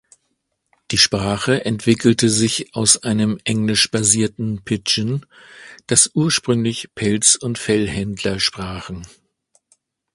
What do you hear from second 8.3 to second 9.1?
sprachen.